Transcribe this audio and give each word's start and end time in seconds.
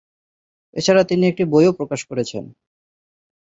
এছাড়া 0.73 1.03
তিনি 1.03 1.23
একটি 1.27 1.43
বইও 1.45 1.71
প্রকাশ 1.73 2.01
করেছেন। 2.05 2.43